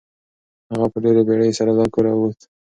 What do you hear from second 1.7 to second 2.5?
له کوره ووت.